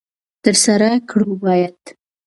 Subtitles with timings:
[0.43, 1.79] تر سره کړو باید.